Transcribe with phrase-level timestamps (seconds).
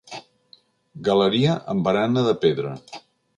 [1.07, 2.73] Galeria amb barana de pedra.